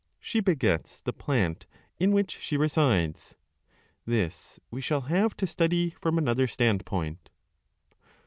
[0.19, 1.67] She begets the plant
[1.99, 3.35] in which she resides.
[4.03, 7.29] This we shall have to study from another standpoint.